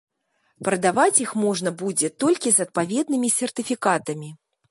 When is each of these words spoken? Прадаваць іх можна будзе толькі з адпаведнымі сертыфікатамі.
Прадаваць 0.67 1.21
іх 1.25 1.33
можна 1.43 1.73
будзе 1.83 2.09
толькі 2.25 2.53
з 2.57 2.65
адпаведнымі 2.67 3.29
сертыфікатамі. 3.37 4.29